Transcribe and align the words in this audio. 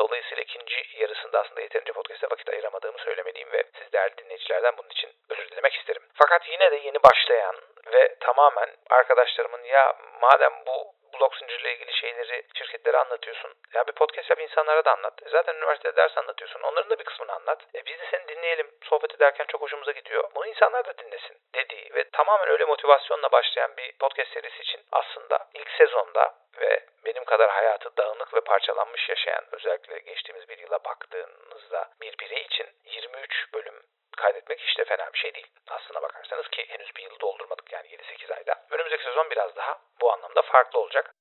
Dolayısıyla 0.00 0.42
ikinci 0.42 0.84
yarısında 0.96 1.40
aslında 1.40 1.60
yeterince 1.60 1.92
podcast'e 1.92 2.26
vakit 2.30 2.48
ayıramadığımı 2.48 2.98
söylemeliyim 2.98 3.52
ve 3.52 3.64
siz 3.78 3.92
değerli 3.92 4.16
dinleyicilerden 4.16 4.74
bunun 4.78 4.88
için 4.88 5.10
özür 5.28 5.50
dilemek 5.50 5.74
isterim. 5.74 6.02
Fakat 6.14 6.48
yine 6.48 6.70
de 6.70 6.76
yeni 6.76 7.02
başlayan 7.02 7.56
ve 7.92 8.16
tamamen 8.20 8.70
arkadaşlarımın 8.90 9.64
ya 9.64 9.94
madem 10.20 10.52
bu 10.66 11.00
blok 11.20 11.36
zincirle 11.36 11.74
ilgili 11.74 11.92
şeyleri 11.92 12.42
şirketlere 12.54 12.96
anlatıyorsun. 12.96 13.54
Ya 13.74 13.86
bir 13.86 13.92
podcast 13.92 14.30
yap 14.30 14.40
insanlara 14.40 14.84
da 14.84 14.92
anlat. 14.92 15.14
E 15.26 15.28
zaten 15.28 15.54
üniversitede 15.54 15.96
ders 15.96 16.18
anlatıyorsun. 16.18 16.60
Onların 16.60 16.90
da 16.90 16.98
bir 16.98 17.04
kısmını 17.04 17.32
anlat. 17.32 17.66
E 17.74 17.86
biz 17.86 17.98
de 17.98 18.06
seni 18.10 18.28
dinleyelim. 18.28 18.70
Sohbet 18.82 19.14
ederken 19.14 19.44
çok 19.48 19.60
hoşumuza 19.60 19.92
gidiyor. 19.92 20.30
Bunu 20.34 20.46
insanlar 20.46 20.84
da 20.84 20.98
dinlesin 20.98 21.36
dediği 21.54 21.94
ve 21.94 22.04
tamamen 22.10 22.48
öyle 22.48 22.64
motivasyonla 22.64 23.32
başlayan 23.32 23.76
bir 23.76 23.92
podcast 23.92 24.32
serisi 24.32 24.62
için 24.62 24.80
aslında 24.92 25.48
ilk 25.54 25.70
sezonda 25.70 26.34
ve 26.60 26.84
benim 27.04 27.24
kadar 27.24 27.50
hayatı 27.50 27.96
dağınık 27.96 28.34
ve 28.34 28.40
parçalanmış 28.40 29.08
yaşayan 29.08 29.44
özellikle 29.52 29.98
geçtiğimiz 29.98 30.48
bir 30.48 30.58
yıla 30.58 30.84
baktığınızda 30.84 31.88
bir 32.00 32.18
birey 32.18 32.42
için 32.42 32.66
23 32.84 33.54
bölüm 33.54 33.82
kaydetmek 34.16 34.60
hiç 34.60 34.78
de 34.78 34.84
fena 34.84 35.12
bir 35.12 35.18
şey 35.18 35.34
değil. 35.34 35.46
Aslına 35.66 36.02
bakarsanız 36.02 36.48
ki 36.48 36.64
henüz 36.68 36.90
bir 36.96 37.02
yıl 37.02 37.20
doldurmadık 37.20 37.72
yani 37.72 37.86
7-8 37.88 38.34
ayda. 38.34 38.54
Önümüzdeki 38.70 39.04
sezon 39.04 39.30
biraz 39.30 39.56
daha 39.56 39.78
bu 40.00 40.12
anlamda 40.12 40.42
farklı 40.42 40.78
olacak. 40.78 41.14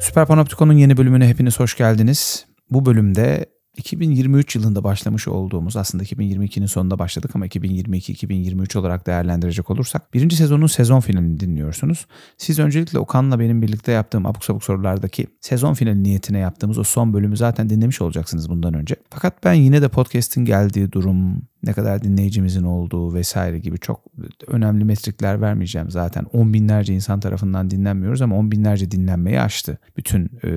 Süper 0.00 0.26
Panoptikon'un 0.26 0.72
yeni 0.72 0.96
bölümüne 0.96 1.28
hepiniz 1.28 1.60
hoş 1.60 1.76
geldiniz. 1.76 2.46
Bu 2.70 2.86
bölümde 2.86 3.46
2023 3.76 4.56
yılında 4.56 4.84
başlamış 4.84 5.28
olduğumuz 5.28 5.76
aslında 5.76 6.04
2022'nin 6.04 6.66
sonunda 6.66 6.98
başladık 6.98 7.30
ama 7.34 7.46
2022-2023 7.46 8.78
olarak 8.78 9.06
değerlendirecek 9.06 9.70
olursak 9.70 10.14
birinci 10.14 10.36
sezonun 10.36 10.66
sezon 10.66 11.00
finalini 11.00 11.40
dinliyorsunuz. 11.40 12.06
Siz 12.38 12.58
öncelikle 12.58 12.98
Okan'la 12.98 13.38
benim 13.38 13.62
birlikte 13.62 13.92
yaptığım 13.92 14.26
abuk 14.26 14.44
sabuk 14.44 14.64
sorulardaki 14.64 15.26
sezon 15.40 15.74
finali 15.74 16.02
niyetine 16.02 16.38
yaptığımız 16.38 16.78
o 16.78 16.84
son 16.84 17.14
bölümü 17.14 17.36
zaten 17.36 17.70
dinlemiş 17.70 18.00
olacaksınız 18.00 18.48
bundan 18.48 18.74
önce. 18.74 18.96
Fakat 19.10 19.44
ben 19.44 19.52
yine 19.52 19.82
de 19.82 19.88
podcast'in 19.88 20.44
geldiği 20.44 20.92
durum, 20.92 21.42
ne 21.62 21.72
kadar 21.72 22.02
dinleyicimizin 22.02 22.64
olduğu 22.64 23.14
vesaire 23.14 23.58
gibi 23.58 23.78
çok 23.78 24.00
önemli 24.46 24.84
metrikler 24.84 25.40
vermeyeceğim 25.40 25.90
zaten. 25.90 26.24
On 26.32 26.54
binlerce 26.54 26.94
insan 26.94 27.20
tarafından 27.20 27.70
dinlenmiyoruz 27.70 28.22
ama 28.22 28.36
on 28.36 28.52
binlerce 28.52 28.90
dinlenmeyi 28.90 29.40
aştı. 29.40 29.78
Bütün 29.96 30.24
e, 30.44 30.50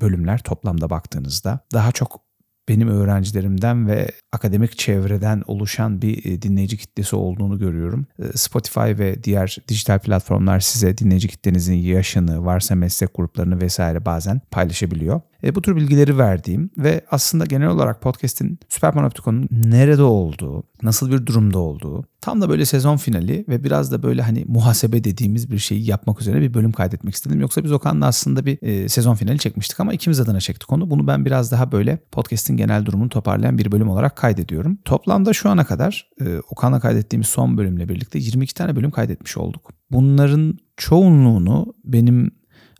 bölümler 0.00 0.38
toplamda 0.38 0.90
baktığınızda 0.90 1.60
daha 1.72 1.92
çok 1.92 2.27
benim 2.68 2.88
öğrencilerimden 2.88 3.88
ve 3.88 4.08
akademik 4.32 4.78
çevreden 4.78 5.42
oluşan 5.46 6.02
bir 6.02 6.42
dinleyici 6.42 6.76
kitlesi 6.76 7.16
olduğunu 7.16 7.58
görüyorum. 7.58 8.06
Spotify 8.34 8.80
ve 8.80 9.24
diğer 9.24 9.56
dijital 9.68 9.98
platformlar 9.98 10.60
size 10.60 10.98
dinleyici 10.98 11.28
kitlenizin 11.28 11.74
yaşını, 11.74 12.44
varsa 12.44 12.74
meslek 12.74 13.14
gruplarını 13.14 13.60
vesaire 13.60 14.04
bazen 14.04 14.40
paylaşabiliyor. 14.50 15.20
E, 15.44 15.54
bu 15.54 15.62
tür 15.62 15.76
bilgileri 15.76 16.18
verdiğim 16.18 16.70
ve 16.78 17.04
aslında 17.10 17.44
genel 17.44 17.68
olarak 17.68 18.02
podcast'in 18.02 18.58
Süper 18.68 18.92
Panoptikon'un 18.92 19.48
nerede 19.50 20.02
olduğu, 20.02 20.64
nasıl 20.82 21.12
bir 21.12 21.26
durumda 21.26 21.58
olduğu, 21.58 22.04
tam 22.20 22.40
da 22.40 22.48
böyle 22.48 22.64
sezon 22.64 22.96
finali 22.96 23.44
ve 23.48 23.64
biraz 23.64 23.92
da 23.92 24.02
böyle 24.02 24.22
hani 24.22 24.44
muhasebe 24.48 25.04
dediğimiz 25.04 25.50
bir 25.50 25.58
şeyi 25.58 25.90
yapmak 25.90 26.20
üzere 26.20 26.40
bir 26.40 26.54
bölüm 26.54 26.72
kaydetmek 26.72 27.14
istedim. 27.14 27.40
Yoksa 27.40 27.64
biz 27.64 27.72
Okan'la 27.72 28.06
aslında 28.06 28.46
bir 28.46 28.58
e, 28.62 28.88
sezon 28.88 29.14
finali 29.14 29.38
çekmiştik 29.38 29.80
ama 29.80 29.92
ikimiz 29.92 30.20
adına 30.20 30.40
çektik 30.40 30.72
onu. 30.72 30.90
Bunu 30.90 31.06
ben 31.06 31.24
biraz 31.24 31.52
daha 31.52 31.72
böyle 31.72 31.98
podcast'in 32.12 32.56
genel 32.56 32.86
durumunu 32.86 33.08
toparlayan 33.08 33.58
bir 33.58 33.72
bölüm 33.72 33.88
olarak 33.88 34.16
kaydediyorum. 34.16 34.78
Toplamda 34.84 35.32
şu 35.32 35.50
ana 35.50 35.64
kadar 35.64 36.10
e, 36.20 36.38
Okan'la 36.50 36.80
kaydettiğimiz 36.80 37.26
son 37.26 37.58
bölümle 37.58 37.88
birlikte 37.88 38.18
22 38.18 38.54
tane 38.54 38.76
bölüm 38.76 38.90
kaydetmiş 38.90 39.36
olduk. 39.36 39.70
Bunların 39.90 40.58
çoğunluğunu 40.76 41.74
benim 41.84 42.30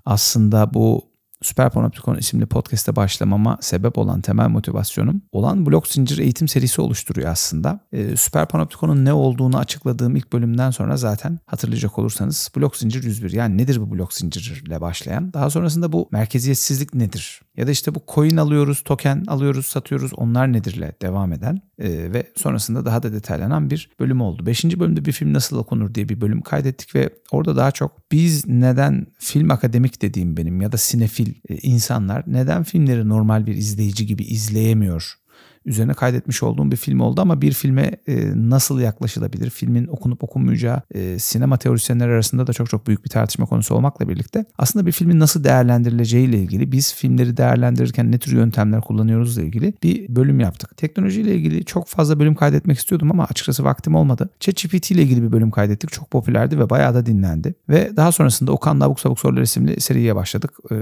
aslında 0.05 0.75
bu 0.75 1.08
Süper 1.43 1.71
Panoptikon 1.71 2.17
isimli 2.17 2.47
podcast'e 2.47 2.97
başlamama 2.97 3.59
sebep 3.61 3.99
olan 3.99 4.21
temel 4.21 4.49
motivasyonum 4.49 5.23
olan 5.33 5.67
blok 5.67 5.87
zincir 5.87 6.19
eğitim 6.19 6.49
serisi 6.49 6.81
oluşturuyor 6.81 7.29
aslında. 7.29 7.81
Ee, 7.93 8.17
Süper 8.17 8.49
Panoptikon'un 8.49 9.05
ne 9.05 9.13
olduğunu 9.13 9.59
açıkladığım 9.59 10.17
ilk 10.17 10.33
bölümden 10.33 10.71
sonra 10.71 10.97
zaten 10.97 11.39
hatırlayacak 11.47 11.99
olursanız 11.99 12.51
blok 12.57 12.77
zincir 12.77 13.03
101 13.03 13.33
yani 13.33 13.59
nedir 13.59 13.81
bu 13.81 13.91
blok 13.91 14.15
zincirle 14.15 14.81
başlayan? 14.81 15.33
Daha 15.33 15.51
sonrasında 15.51 15.93
bu 15.93 16.09
merkeziyetsizlik 16.13 16.95
nedir? 16.95 17.43
Ya 17.57 17.67
da 17.67 17.71
işte 17.71 17.95
bu 17.95 18.03
coin 18.15 18.37
alıyoruz, 18.37 18.83
token 18.85 19.25
alıyoruz, 19.27 19.67
satıyoruz 19.67 20.13
onlar 20.17 20.53
nedirle 20.53 20.93
devam 21.03 21.33
eden 21.33 21.61
e, 21.79 22.13
ve 22.13 22.33
sonrasında 22.37 22.87
daha 22.87 23.03
da 23.03 23.13
detaylanan 23.13 23.71
bir 23.71 23.91
bölüm 24.01 24.21
oldu. 24.21 24.47
Beşinci 24.47 24.81
bölümde 24.81 25.05
bir 25.05 25.13
film 25.13 25.33
nasıl 25.33 25.59
okunur 25.59 25.95
diye 25.95 26.09
bir 26.09 26.21
bölüm 26.21 26.43
kaydettik 26.43 26.95
ve 26.95 27.11
orada 27.33 27.57
daha 27.57 27.71
çok 27.71 28.13
biz 28.13 28.49
neden 28.49 29.07
film 29.19 29.51
akademik 29.51 30.03
dediğim 30.03 30.37
benim 30.37 30.61
ya 30.61 30.73
da 30.73 30.77
sinefil 30.77 31.28
e, 31.49 31.57
insanlar 31.57 32.25
neden 32.27 32.63
filmleri 32.63 33.09
normal 33.09 33.47
bir 33.47 33.55
izleyici 33.55 34.07
gibi 34.07 34.25
izleyemiyor 34.25 35.19
üzerine 35.65 35.95
kaydetmiş 35.95 36.43
olduğum 36.43 36.71
bir 36.71 36.77
film 36.77 37.01
oldu 37.01 37.21
ama 37.21 37.43
bir 37.43 37.53
filme 37.53 37.97
e, 38.07 38.33
nasıl 38.35 38.81
yaklaşılabilir? 38.81 39.51
Filmin 39.51 39.87
okunup 39.87 40.25
okunmayacağı 40.25 40.83
e, 40.95 41.19
sinema 41.19 41.57
teorisyenler 41.57 42.09
arasında 42.09 42.47
da 42.47 42.53
çok 42.53 42.71
çok 42.71 42.87
büyük 42.87 43.05
bir 43.05 43.11
tartışma 43.11 43.47
konusu 43.47 43.75
olmakla 43.75 44.09
birlikte 44.09 44.45
aslında 44.59 44.87
bir 44.87 44.93
filmin 44.93 45.21
nasıl 45.21 45.45
değerlendirileceği 45.45 46.29
ile 46.29 46.39
ilgili 46.39 46.73
biz 46.73 46.95
filmleri 46.95 47.37
değerlendirirken 47.37 48.13
ne 48.13 48.19
tür 48.19 48.33
yöntemler 48.33 48.81
kullanıyoruz 48.81 49.39
ile 49.39 49.47
ilgili 49.47 49.75
bir 49.83 50.17
bölüm 50.17 50.41
yaptık. 50.41 50.77
Teknoloji 50.77 51.21
ile 51.21 51.35
ilgili 51.35 51.65
çok 51.65 51.89
fazla 51.89 52.21
bölüm 52.21 52.35
kaydetmek 52.35 52.79
istiyordum 52.79 53.11
ama 53.11 53.25
açıkçası 53.25 53.65
vaktim 53.65 53.95
olmadı. 53.95 54.31
ChatGPT 54.41 54.91
ile 54.91 55.03
ilgili 55.03 55.23
bir 55.23 55.33
bölüm 55.33 55.51
kaydettik. 55.51 55.93
Çok 55.93 56.11
popülerdi 56.11 56.59
ve 56.59 56.71
bayağı 56.71 56.95
da 56.95 57.07
dinlendi. 57.07 57.55
Ve 57.69 57.97
daha 57.97 58.13
sonrasında 58.13 58.53
Okan'la 58.53 58.85
Abuk 58.85 59.01
Sabuk 59.01 59.21
Sorular 59.21 59.43
isimli 59.43 59.81
seriye 59.81 60.17
başladık. 60.17 60.51
E, 60.71 60.75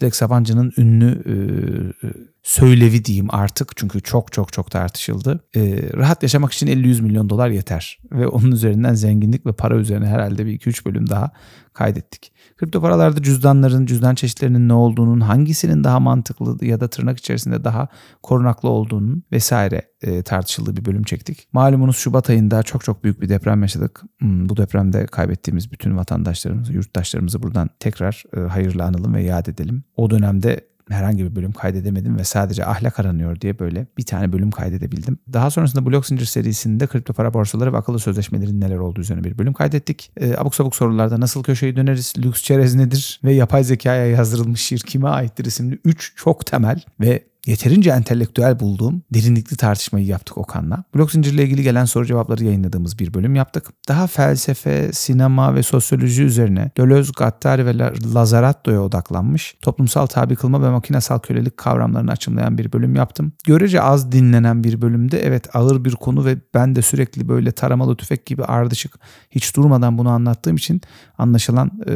Dilek 0.00 0.16
Sabancı'nın 0.16 0.72
ünlü 0.78 1.22
e, 1.26 2.06
söylevi 2.42 3.04
diyeyim 3.04 3.26
artık 3.30 3.76
çünkü 3.76 4.00
çok 4.00 4.32
çok 4.32 4.52
çok 4.52 4.70
tartışıldı. 4.70 5.44
Ee, 5.56 5.90
rahat 5.96 6.22
yaşamak 6.22 6.52
için 6.52 6.66
50-100 6.66 7.02
milyon 7.02 7.30
dolar 7.30 7.48
yeter 7.48 7.98
ve 8.12 8.26
onun 8.26 8.52
üzerinden 8.52 8.94
zenginlik 8.94 9.46
ve 9.46 9.52
para 9.52 9.76
üzerine 9.76 10.06
herhalde 10.06 10.46
bir 10.46 10.58
2-3 10.58 10.84
bölüm 10.84 11.10
daha 11.10 11.30
kaydettik. 11.72 12.32
Kripto 12.56 12.80
paralarda 12.80 13.22
cüzdanların, 13.22 13.86
cüzdan 13.86 14.14
çeşitlerinin 14.14 14.68
ne 14.68 14.72
olduğunun, 14.72 15.20
hangisinin 15.20 15.84
daha 15.84 16.00
mantıklı 16.00 16.64
ya 16.64 16.80
da 16.80 16.88
tırnak 16.88 17.18
içerisinde 17.18 17.64
daha 17.64 17.88
korunaklı 18.22 18.68
olduğunun 18.68 19.22
vesaire 19.32 19.82
e, 20.02 20.22
tartışıldığı 20.22 20.76
bir 20.76 20.84
bölüm 20.84 21.02
çektik. 21.02 21.48
Malumunuz 21.52 21.96
Şubat 21.96 22.30
ayında 22.30 22.62
çok 22.62 22.84
çok 22.84 23.04
büyük 23.04 23.20
bir 23.20 23.28
deprem 23.28 23.62
yaşadık. 23.62 24.02
Hmm, 24.20 24.48
bu 24.48 24.56
depremde 24.56 25.06
kaybettiğimiz 25.06 25.72
bütün 25.72 25.96
vatandaşlarımızı, 25.96 26.72
yurttaşlarımızı 26.72 27.42
buradan 27.42 27.70
tekrar 27.80 28.22
e, 28.36 28.40
hayırlı 28.40 28.84
analım 28.84 29.14
ve 29.14 29.22
yad 29.22 29.46
edelim. 29.46 29.84
O 29.96 30.10
dönemde 30.10 30.71
herhangi 30.92 31.24
bir 31.24 31.36
bölüm 31.36 31.52
kaydedemedim 31.52 32.18
ve 32.18 32.24
sadece 32.24 32.66
ahlak 32.66 33.00
aranıyor 33.00 33.40
diye 33.40 33.58
böyle 33.58 33.86
bir 33.98 34.02
tane 34.02 34.32
bölüm 34.32 34.50
kaydedebildim. 34.50 35.18
Daha 35.32 35.50
sonrasında 35.50 35.86
Blok 35.86 36.06
Zincir 36.06 36.26
serisinde 36.26 36.86
kripto 36.86 37.12
para 37.12 37.34
borsaları 37.34 37.72
ve 37.72 37.76
akıllı 37.76 37.98
sözleşmelerin 37.98 38.60
neler 38.60 38.76
olduğu 38.76 39.00
üzerine 39.00 39.24
bir 39.24 39.38
bölüm 39.38 39.52
kaydettik. 39.52 40.10
E, 40.16 40.36
abuk 40.36 40.54
sabuk 40.54 40.76
sorularda 40.76 41.20
nasıl 41.20 41.42
köşeyi 41.42 41.76
döneriz, 41.76 42.14
lüks 42.18 42.42
çerez 42.42 42.74
nedir 42.74 43.20
ve 43.24 43.32
yapay 43.32 43.64
zekaya 43.64 44.06
yazdırılmış 44.06 44.60
şiir 44.60 44.80
kime 44.80 45.08
aittir 45.08 45.44
isimli 45.44 45.78
3 45.84 46.12
çok 46.16 46.46
temel 46.46 46.80
ve 47.00 47.31
yeterince 47.46 47.90
entelektüel 47.90 48.60
bulduğum 48.60 49.02
derinlikli 49.14 49.56
tartışmayı 49.56 50.06
yaptık 50.06 50.38
Okan'la. 50.38 50.84
Blok 50.94 51.12
zincirle 51.12 51.44
ilgili 51.44 51.62
gelen 51.62 51.84
soru 51.84 52.06
cevapları 52.06 52.44
yayınladığımız 52.44 52.98
bir 52.98 53.14
bölüm 53.14 53.34
yaptık. 53.34 53.66
Daha 53.88 54.06
felsefe, 54.06 54.92
sinema 54.92 55.54
ve 55.54 55.62
sosyoloji 55.62 56.22
üzerine 56.22 56.70
Deleuze, 56.76 57.12
Gattari 57.18 57.66
ve 57.66 57.78
Lazaretto'ya 58.14 58.82
odaklanmış 58.82 59.56
toplumsal 59.62 60.06
tabi 60.06 60.36
kılma 60.36 60.62
ve 60.62 60.70
makinesel 60.70 61.18
kölelik 61.18 61.56
kavramlarını 61.56 62.10
açımlayan 62.10 62.58
bir 62.58 62.72
bölüm 62.72 62.96
yaptım. 62.96 63.32
Görece 63.46 63.82
az 63.82 64.12
dinlenen 64.12 64.64
bir 64.64 64.82
bölümde 64.82 65.20
evet 65.26 65.56
ağır 65.56 65.84
bir 65.84 65.92
konu 65.92 66.24
ve 66.24 66.36
ben 66.54 66.76
de 66.76 66.82
sürekli 66.82 67.28
böyle 67.28 67.52
taramalı 67.52 67.96
tüfek 67.96 68.26
gibi 68.26 68.44
ardışık 68.44 68.94
hiç 69.30 69.56
durmadan 69.56 69.98
bunu 69.98 70.08
anlattığım 70.08 70.56
için 70.56 70.80
anlaşılan 71.18 71.70
e, 71.88 71.94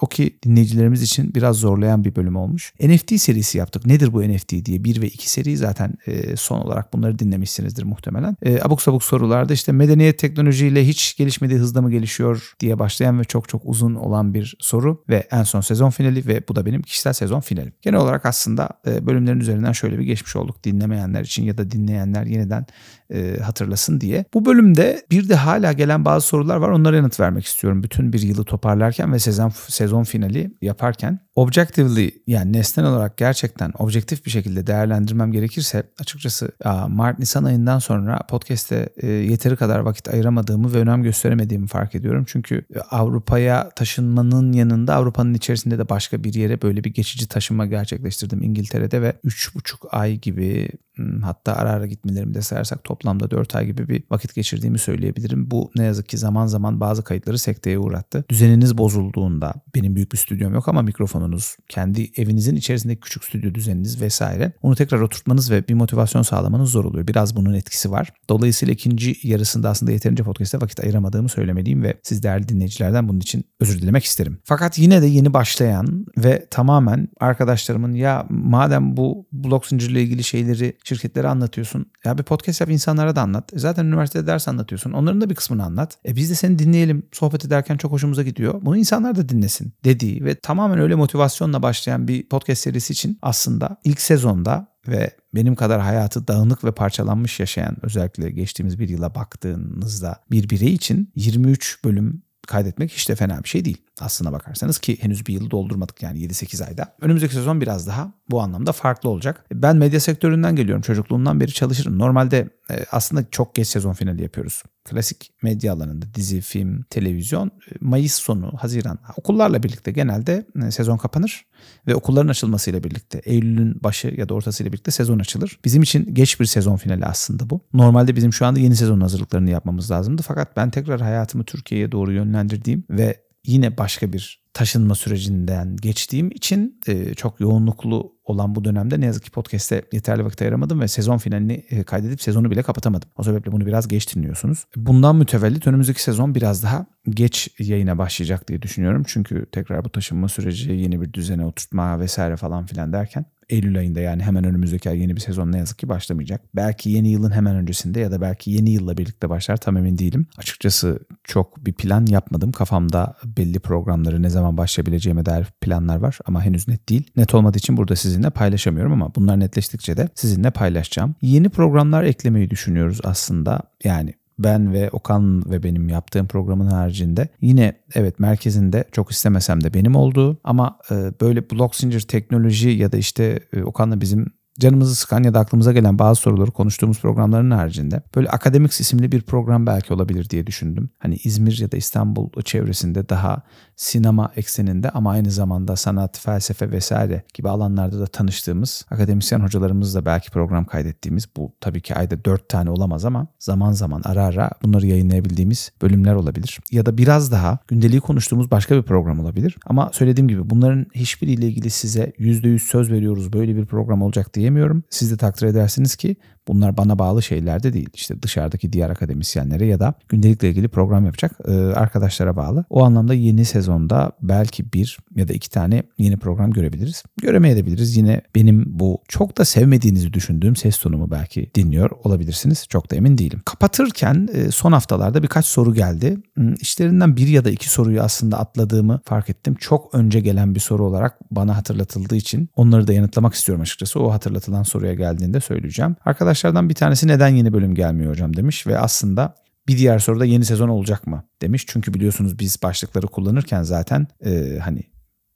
o 0.00 0.06
ki 0.06 0.38
dinleyicilerimiz 0.42 1.02
için 1.02 1.34
biraz 1.34 1.56
zorlayan 1.56 2.04
bir 2.04 2.16
bölüm 2.16 2.36
olmuş. 2.36 2.72
NFT 2.80 3.20
serisi 3.20 3.58
yaptık. 3.58 3.86
Nedir 3.86 4.12
bu 4.12 4.22
NFT 4.22 4.52
diye 4.64 4.84
bir 4.84 5.02
ve 5.02 5.06
iki 5.06 5.30
seri 5.30 5.56
zaten 5.56 5.94
e, 6.06 6.36
son 6.36 6.60
olarak 6.60 6.92
bunları 6.92 7.18
dinlemişsinizdir 7.18 7.82
muhtemelen. 7.82 8.36
E, 8.42 8.60
abuk 8.62 8.82
sabuk 8.82 9.04
sorularda 9.04 9.52
işte 9.52 9.72
medeniyet 9.72 10.18
teknolojiyle 10.18 10.86
hiç 10.86 11.16
gelişmediği 11.16 11.60
hızda 11.60 11.82
mı 11.82 11.90
gelişiyor 11.90 12.52
diye 12.60 12.78
başlayan 12.78 13.20
ve 13.20 13.24
çok 13.24 13.48
çok 13.48 13.62
uzun 13.64 13.94
olan 13.94 14.34
bir 14.34 14.56
soru 14.58 15.04
ve 15.08 15.28
en 15.30 15.42
son 15.42 15.60
sezon 15.60 15.90
finali 15.90 16.26
ve 16.26 16.42
bu 16.48 16.56
da 16.56 16.66
benim 16.66 16.82
kişisel 16.82 17.12
sezon 17.12 17.40
finalim. 17.40 17.72
Genel 17.82 18.00
olarak 18.00 18.26
aslında 18.26 18.68
e, 18.86 19.06
bölümlerin 19.06 19.40
üzerinden 19.40 19.72
şöyle 19.72 19.98
bir 19.98 20.04
geçmiş 20.04 20.36
olduk 20.36 20.64
dinlemeyenler 20.64 21.20
için 21.20 21.44
ya 21.44 21.58
da 21.58 21.70
dinleyenler 21.70 22.26
yeniden 22.26 22.66
e, 23.14 23.36
hatırlasın 23.42 24.00
diye. 24.00 24.24
Bu 24.34 24.44
bölümde 24.44 25.02
bir 25.10 25.28
de 25.28 25.34
hala 25.34 25.72
gelen 25.72 26.04
bazı 26.04 26.26
sorular 26.26 26.56
var 26.56 26.68
onlara 26.68 26.96
yanıt 26.96 27.20
vermek 27.20 27.44
istiyorum. 27.44 27.82
Bütün 27.82 28.12
bir 28.12 28.22
yılı 28.22 28.44
toparlarken 28.44 29.12
ve 29.12 29.18
sezon, 29.18 29.52
sezon 29.68 29.89
sezon 29.90 30.04
finali 30.04 30.50
yaparken 30.62 31.18
objectively 31.34 32.10
yani 32.26 32.52
nesnel 32.52 32.86
olarak 32.86 33.16
gerçekten 33.16 33.72
objektif 33.78 34.26
bir 34.26 34.30
şekilde 34.30 34.66
değerlendirmem 34.66 35.32
gerekirse 35.32 35.82
açıkçası 36.00 36.52
Mart 36.88 37.18
Nisan 37.18 37.44
ayından 37.44 37.78
sonra 37.78 38.18
podcast'te 38.28 38.88
e, 38.96 39.06
yeteri 39.06 39.56
kadar 39.56 39.78
vakit 39.78 40.08
ayıramadığımı 40.08 40.74
ve 40.74 40.78
önem 40.78 41.02
gösteremediğimi 41.02 41.66
fark 41.66 41.94
ediyorum. 41.94 42.24
Çünkü 42.28 42.64
Avrupa'ya 42.90 43.70
taşınmanın 43.70 44.52
yanında 44.52 44.94
Avrupa'nın 44.94 45.34
içerisinde 45.34 45.78
de 45.78 45.88
başka 45.88 46.24
bir 46.24 46.34
yere 46.34 46.62
böyle 46.62 46.84
bir 46.84 46.90
geçici 46.94 47.28
taşınma 47.28 47.66
gerçekleştirdim 47.66 48.42
İngiltere'de 48.42 49.02
ve 49.02 49.12
3,5 49.24 49.88
ay 49.88 50.16
gibi 50.16 50.68
Hmm, 51.00 51.22
hatta 51.22 51.52
ara 51.56 51.70
ara 51.70 51.86
gitmelerimi 51.86 52.34
de 52.34 52.42
sayarsak 52.42 52.84
toplamda 52.84 53.30
4 53.30 53.54
ay 53.54 53.66
gibi 53.66 53.88
bir 53.88 54.02
vakit 54.10 54.34
geçirdiğimi 54.34 54.78
söyleyebilirim. 54.78 55.50
Bu 55.50 55.70
ne 55.76 55.84
yazık 55.84 56.08
ki 56.08 56.18
zaman 56.18 56.46
zaman 56.46 56.80
bazı 56.80 57.04
kayıtları 57.04 57.38
sekteye 57.38 57.78
uğrattı. 57.78 58.24
Düzeniniz 58.28 58.78
bozulduğunda 58.78 59.54
benim 59.80 59.96
büyük 59.96 60.12
bir 60.12 60.16
stüdyom 60.16 60.54
yok 60.54 60.68
ama 60.68 60.82
mikrofonunuz, 60.82 61.56
kendi 61.68 62.10
evinizin 62.16 62.56
içerisindeki 62.56 63.00
küçük 63.00 63.24
stüdyo 63.24 63.54
düzeniniz 63.54 64.00
vesaire 64.00 64.52
onu 64.62 64.74
tekrar 64.74 65.00
oturtmanız 65.00 65.50
ve 65.50 65.68
bir 65.68 65.74
motivasyon 65.74 66.22
sağlamanız 66.22 66.70
zor 66.70 66.84
oluyor. 66.84 67.06
Biraz 67.06 67.36
bunun 67.36 67.54
etkisi 67.54 67.90
var. 67.90 68.12
Dolayısıyla 68.28 68.74
ikinci 68.74 69.16
yarısında 69.22 69.70
aslında 69.70 69.92
yeterince 69.92 70.22
podcast'te 70.22 70.60
vakit 70.60 70.80
ayıramadığımı 70.80 71.28
söylemeliyim 71.28 71.82
ve 71.82 72.00
siz 72.02 72.22
değerli 72.22 72.48
dinleyicilerden 72.48 73.08
bunun 73.08 73.20
için 73.20 73.44
özür 73.60 73.82
dilemek 73.82 74.04
isterim. 74.04 74.38
Fakat 74.44 74.78
yine 74.78 75.02
de 75.02 75.06
yeni 75.06 75.34
başlayan 75.34 76.06
ve 76.18 76.46
tamamen 76.50 77.08
arkadaşlarımın 77.20 77.92
ya 77.92 78.26
madem 78.30 78.96
bu 78.96 79.26
blog 79.32 79.64
zincirle 79.66 80.02
ilgili 80.02 80.24
şeyleri 80.24 80.76
şirketlere 80.84 81.28
anlatıyorsun. 81.28 81.86
Ya 82.04 82.18
bir 82.18 82.22
podcast 82.22 82.60
yap 82.60 82.70
insanlara 82.70 83.16
da 83.16 83.22
anlat. 83.22 83.54
E 83.54 83.58
zaten 83.58 83.84
üniversitede 83.84 84.26
ders 84.26 84.48
anlatıyorsun. 84.48 84.92
Onların 84.92 85.20
da 85.20 85.30
bir 85.30 85.34
kısmını 85.34 85.64
anlat. 85.64 85.98
E 86.08 86.16
biz 86.16 86.30
de 86.30 86.34
seni 86.34 86.58
dinleyelim. 86.58 87.02
Sohbet 87.12 87.44
ederken 87.44 87.76
çok 87.76 87.92
hoşumuza 87.92 88.22
gidiyor. 88.22 88.60
Bunu 88.62 88.76
insanlar 88.76 89.16
da 89.16 89.28
dinlesin 89.28 89.69
dediği 89.84 90.24
ve 90.24 90.34
tamamen 90.34 90.78
öyle 90.78 90.94
motivasyonla 90.94 91.62
başlayan 91.62 92.08
bir 92.08 92.28
podcast 92.28 92.62
serisi 92.62 92.92
için 92.92 93.18
aslında 93.22 93.76
ilk 93.84 94.00
sezonda 94.00 94.66
ve 94.88 95.10
benim 95.34 95.54
kadar 95.54 95.80
hayatı 95.80 96.28
dağınık 96.28 96.64
ve 96.64 96.72
parçalanmış 96.72 97.40
yaşayan 97.40 97.76
özellikle 97.82 98.30
geçtiğimiz 98.30 98.78
bir 98.78 98.88
yıla 98.88 99.14
baktığınızda 99.14 100.20
bir 100.30 100.50
birey 100.50 100.74
için 100.74 101.12
23 101.16 101.84
bölüm 101.84 102.22
kaydetmek 102.46 102.92
hiç 102.92 103.08
de 103.08 103.14
fena 103.14 103.42
bir 103.42 103.48
şey 103.48 103.64
değil 103.64 103.78
aslına 104.00 104.32
bakarsanız 104.32 104.78
ki 104.78 105.02
henüz 105.02 105.26
bir 105.26 105.34
yılı 105.34 105.50
doldurmadık 105.50 106.02
yani 106.02 106.18
7-8 106.18 106.64
ayda. 106.64 106.96
Önümüzdeki 107.00 107.34
sezon 107.34 107.60
biraz 107.60 107.86
daha 107.86 108.12
bu 108.30 108.40
anlamda 108.40 108.72
farklı 108.72 109.08
olacak. 109.10 109.44
Ben 109.52 109.76
medya 109.76 110.00
sektöründen 110.00 110.56
geliyorum. 110.56 110.82
Çocukluğumdan 110.82 111.40
beri 111.40 111.52
çalışırım. 111.52 111.98
Normalde 111.98 112.50
e, 112.70 112.84
aslında 112.92 113.24
çok 113.30 113.54
geç 113.54 113.68
sezon 113.68 113.92
finali 113.92 114.22
yapıyoruz. 114.22 114.62
Klasik 114.84 115.32
medya 115.42 115.72
alanında 115.72 116.06
dizi, 116.14 116.40
film, 116.40 116.82
televizyon 116.82 117.46
e, 117.48 117.74
Mayıs 117.80 118.14
sonu, 118.14 118.52
Haziran 118.58 118.98
okullarla 119.16 119.62
birlikte 119.62 119.90
genelde 119.90 120.46
e, 120.66 120.70
sezon 120.70 120.96
kapanır 120.96 121.46
ve 121.86 121.94
okulların 121.94 122.28
açılmasıyla 122.28 122.84
birlikte 122.84 123.18
Eylül'ün 123.18 123.82
başı 123.82 124.14
ya 124.16 124.28
da 124.28 124.34
ortasıyla 124.34 124.72
birlikte 124.72 124.90
sezon 124.90 125.18
açılır. 125.18 125.58
Bizim 125.64 125.82
için 125.82 126.14
geç 126.14 126.40
bir 126.40 126.44
sezon 126.44 126.76
finali 126.76 127.06
aslında 127.06 127.50
bu. 127.50 127.60
Normalde 127.72 128.16
bizim 128.16 128.32
şu 128.32 128.46
anda 128.46 128.60
yeni 128.60 128.76
sezon 128.76 129.00
hazırlıklarını 129.00 129.50
yapmamız 129.50 129.90
lazımdı 129.90 130.22
fakat 130.22 130.56
ben 130.56 130.70
tekrar 130.70 131.00
hayatımı 131.00 131.44
Türkiye'ye 131.44 131.92
doğru 131.92 132.12
yönlendirdiğim 132.12 132.84
ve 132.90 133.29
yine 133.46 133.78
başka 133.78 134.12
bir 134.12 134.40
taşınma 134.54 134.94
sürecinden 134.94 135.76
geçtiğim 135.76 136.30
için 136.30 136.80
e, 136.86 137.14
çok 137.14 137.40
yoğunluklu 137.40 138.12
olan 138.24 138.54
bu 138.54 138.64
dönemde 138.64 139.00
ne 139.00 139.06
yazık 139.06 139.24
ki 139.24 139.30
podcast'te 139.30 139.84
yeterli 139.92 140.24
vakit 140.24 140.42
ayıramadım 140.42 140.80
ve 140.80 140.88
sezon 140.88 141.18
finalini 141.18 141.52
e, 141.52 141.82
kaydedip 141.82 142.22
sezonu 142.22 142.50
bile 142.50 142.62
kapatamadım. 142.62 143.08
O 143.16 143.22
sebeple 143.22 143.52
bunu 143.52 143.66
biraz 143.66 143.88
geç 143.88 144.16
dinliyorsunuz. 144.16 144.66
Bundan 144.76 145.16
mütevellit 145.16 145.66
önümüzdeki 145.66 146.02
sezon 146.02 146.34
biraz 146.34 146.62
daha 146.62 146.86
geç 147.10 147.48
yayına 147.58 147.98
başlayacak 147.98 148.48
diye 148.48 148.62
düşünüyorum. 148.62 149.02
Çünkü 149.06 149.46
tekrar 149.52 149.84
bu 149.84 149.88
taşınma 149.88 150.28
süreci, 150.28 150.72
yeni 150.72 151.00
bir 151.00 151.12
düzene 151.12 151.44
oturtma 151.44 152.00
vesaire 152.00 152.36
falan 152.36 152.66
filan 152.66 152.92
derken 152.92 153.24
Eylül 153.50 153.78
ayında 153.78 154.00
yani 154.00 154.22
hemen 154.22 154.44
önümüzdeki 154.44 154.90
ay 154.90 155.00
yeni 155.00 155.16
bir 155.16 155.20
sezon 155.20 155.52
ne 155.52 155.58
yazık 155.58 155.78
ki 155.78 155.88
başlamayacak. 155.88 156.40
Belki 156.56 156.90
yeni 156.90 157.08
yılın 157.08 157.30
hemen 157.30 157.56
öncesinde 157.56 158.00
ya 158.00 158.10
da 158.10 158.20
belki 158.20 158.50
yeni 158.50 158.70
yılla 158.70 158.98
birlikte 158.98 159.28
başlar 159.28 159.56
tam 159.56 159.76
emin 159.76 159.98
değilim. 159.98 160.26
Açıkçası 160.38 160.98
çok 161.24 161.66
bir 161.66 161.72
plan 161.72 162.06
yapmadım. 162.06 162.52
Kafamda 162.52 163.14
belli 163.24 163.60
programları 163.60 164.22
ne 164.22 164.30
zaman 164.30 164.56
başlayabileceğime 164.56 165.26
dair 165.26 165.46
planlar 165.60 165.96
var 165.96 166.18
ama 166.26 166.42
henüz 166.42 166.68
net 166.68 166.88
değil. 166.88 167.10
Net 167.16 167.34
olmadığı 167.34 167.58
için 167.58 167.76
burada 167.76 167.96
sizinle 167.96 168.30
paylaşamıyorum 168.30 168.92
ama 168.92 169.14
bunlar 169.14 169.40
netleştikçe 169.40 169.96
de 169.96 170.08
sizinle 170.14 170.50
paylaşacağım. 170.50 171.14
Yeni 171.22 171.48
programlar 171.48 172.04
eklemeyi 172.04 172.50
düşünüyoruz 172.50 173.00
aslında. 173.04 173.62
Yani 173.84 174.14
ben 174.44 174.72
ve 174.72 174.90
Okan 174.90 175.50
ve 175.50 175.62
benim 175.62 175.88
yaptığım 175.88 176.26
programın 176.26 176.66
haricinde 176.66 177.28
yine 177.40 177.80
evet 177.94 178.20
merkezinde 178.20 178.84
çok 178.92 179.10
istemesem 179.10 179.64
de 179.64 179.74
benim 179.74 179.96
olduğu 179.96 180.38
ama 180.44 180.78
e, 180.90 180.94
böyle 181.20 181.50
blok 181.50 181.76
zincir 181.76 182.00
teknoloji 182.00 182.68
ya 182.68 182.92
da 182.92 182.96
işte 182.96 183.40
e, 183.52 183.62
Okan'la 183.62 184.00
bizim 184.00 184.26
canımızı 184.60 184.94
sıkan 184.94 185.22
ya 185.22 185.34
da 185.34 185.40
aklımıza 185.40 185.72
gelen 185.72 185.98
bazı 185.98 186.20
soruları 186.20 186.50
konuştuğumuz 186.50 187.00
programların 187.00 187.50
haricinde 187.50 188.02
böyle 188.16 188.28
akademik 188.28 188.72
isimli 188.72 189.12
bir 189.12 189.22
program 189.22 189.66
belki 189.66 189.94
olabilir 189.94 190.30
diye 190.30 190.46
düşündüm. 190.46 190.90
Hani 190.98 191.16
İzmir 191.24 191.58
ya 191.60 191.72
da 191.72 191.76
İstanbul 191.76 192.42
çevresinde 192.44 193.08
daha 193.08 193.42
sinema 193.80 194.32
ekseninde 194.36 194.90
ama 194.90 195.10
aynı 195.10 195.30
zamanda 195.30 195.76
sanat, 195.76 196.18
felsefe 196.18 196.70
vesaire 196.70 197.22
gibi 197.34 197.48
alanlarda 197.48 198.00
da 198.00 198.06
tanıştığımız 198.06 198.86
akademisyen 198.90 199.40
hocalarımızla 199.40 200.06
belki 200.06 200.30
program 200.30 200.64
kaydettiğimiz 200.64 201.28
bu 201.36 201.52
tabii 201.60 201.80
ki 201.80 201.94
ayda 201.94 202.24
dört 202.24 202.48
tane 202.48 202.70
olamaz 202.70 203.04
ama 203.04 203.26
zaman 203.38 203.72
zaman 203.72 204.02
ara 204.04 204.24
ara 204.24 204.50
bunları 204.62 204.86
yayınlayabildiğimiz 204.86 205.72
bölümler 205.82 206.14
olabilir. 206.14 206.58
Ya 206.70 206.86
da 206.86 206.98
biraz 206.98 207.32
daha 207.32 207.58
gündeliği 207.68 208.00
konuştuğumuz 208.00 208.50
başka 208.50 208.76
bir 208.76 208.82
program 208.82 209.20
olabilir. 209.20 209.56
Ama 209.66 209.90
söylediğim 209.92 210.28
gibi 210.28 210.50
bunların 210.50 210.86
hiçbiriyle 210.94 211.46
ilgili 211.46 211.70
size 211.70 212.12
%100 212.18 212.58
söz 212.58 212.90
veriyoruz 212.90 213.32
böyle 213.32 213.56
bir 213.56 213.66
program 213.66 214.02
olacak 214.02 214.34
diyemiyorum. 214.34 214.82
Siz 214.90 215.12
de 215.12 215.16
takdir 215.16 215.46
edersiniz 215.46 215.96
ki 215.96 216.16
Bunlar 216.50 216.76
bana 216.76 216.98
bağlı 216.98 217.22
şeyler 217.22 217.62
de 217.62 217.72
değil. 217.72 217.88
İşte 217.94 218.22
dışarıdaki 218.22 218.72
diğer 218.72 218.90
akademisyenlere 218.90 219.66
ya 219.66 219.80
da 219.80 219.94
gündelikle 220.08 220.48
ilgili 220.50 220.68
program 220.68 221.04
yapacak 221.04 221.32
e, 221.48 221.52
arkadaşlara 221.52 222.36
bağlı. 222.36 222.64
O 222.70 222.84
anlamda 222.84 223.14
yeni 223.14 223.44
sezonda 223.44 224.12
belki 224.22 224.72
bir 224.72 224.98
ya 225.16 225.28
da 225.28 225.32
iki 225.32 225.50
tane 225.50 225.82
yeni 225.98 226.16
program 226.16 226.50
görebiliriz. 226.50 227.02
Göremeyebiliriz. 227.22 227.96
Yine 227.96 228.20
benim 228.34 228.64
bu 228.66 228.98
çok 229.08 229.38
da 229.38 229.44
sevmediğinizi 229.44 230.12
düşündüğüm 230.12 230.56
ses 230.56 230.78
tonumu 230.78 231.10
belki 231.10 231.50
dinliyor 231.54 231.90
olabilirsiniz. 232.04 232.66
Çok 232.68 232.90
da 232.90 232.96
emin 232.96 233.18
değilim. 233.18 233.42
Kapatırken 233.44 234.28
e, 234.32 234.50
son 234.50 234.72
haftalarda 234.72 235.22
birkaç 235.22 235.46
soru 235.46 235.74
geldi. 235.74 236.18
İşlerinden 236.60 237.16
bir 237.16 237.28
ya 237.28 237.44
da 237.44 237.50
iki 237.50 237.70
soruyu 237.70 238.02
aslında 238.02 238.38
atladığımı 238.38 239.00
fark 239.04 239.30
ettim. 239.30 239.54
Çok 239.54 239.94
önce 239.94 240.20
gelen 240.20 240.54
bir 240.54 240.60
soru 240.60 240.86
olarak 240.86 241.18
bana 241.30 241.56
hatırlatıldığı 241.56 242.16
için 242.16 242.48
onları 242.56 242.86
da 242.86 242.92
yanıtlamak 242.92 243.34
istiyorum 243.34 243.62
açıkçası. 243.62 244.00
O 244.00 244.12
hatırlatılan 244.12 244.62
soruya 244.62 244.94
geldiğinde 244.94 245.40
söyleyeceğim. 245.40 245.96
Arkadaşlar 246.04 246.39
Arkadaşlardan 246.40 246.68
bir 246.68 246.74
tanesi 246.74 247.08
neden 247.08 247.28
yeni 247.28 247.52
bölüm 247.52 247.74
gelmiyor 247.74 248.10
hocam 248.10 248.36
demiş 248.36 248.66
ve 248.66 248.78
aslında 248.78 249.34
bir 249.68 249.78
diğer 249.78 249.98
soruda 249.98 250.24
yeni 250.24 250.44
sezon 250.44 250.68
olacak 250.68 251.06
mı 251.06 251.24
demiş. 251.42 251.64
Çünkü 251.66 251.94
biliyorsunuz 251.94 252.38
biz 252.38 252.62
başlıkları 252.62 253.06
kullanırken 253.06 253.62
zaten 253.62 254.06
e, 254.24 254.58
hani 254.58 254.82